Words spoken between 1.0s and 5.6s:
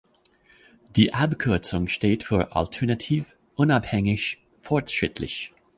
Abkürzung steht für "Alternativ, Unabhängig, Fortschrittlich".